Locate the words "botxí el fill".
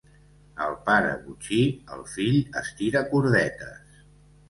1.27-2.41